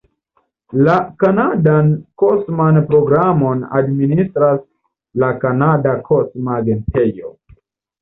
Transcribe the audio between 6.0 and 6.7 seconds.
Kosma